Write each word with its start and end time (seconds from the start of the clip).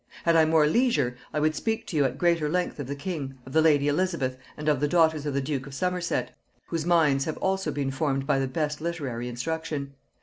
Had 0.23 0.35
I 0.35 0.45
more 0.45 0.65
leisure, 0.65 1.15
I 1.31 1.39
would 1.39 1.53
speak 1.53 1.85
to 1.85 1.95
you 1.95 2.05
at 2.05 2.17
greater 2.17 2.49
length 2.49 2.79
of 2.79 2.87
the 2.87 2.95
king, 2.95 3.35
of 3.45 3.53
the 3.53 3.61
lady 3.61 3.87
Elizabeth, 3.87 4.35
and 4.57 4.67
of 4.67 4.79
the 4.79 4.87
daughters 4.87 5.27
of 5.27 5.35
the 5.35 5.41
duke 5.41 5.67
of 5.67 5.75
Somerset, 5.75 6.35
whose 6.65 6.87
minds 6.87 7.25
have 7.25 7.37
also 7.37 7.69
been 7.71 7.91
formed 7.91 8.25
by 8.25 8.39
the 8.39 8.47
best 8.47 8.81
literary 8.81 9.27
instruction. 9.27 9.93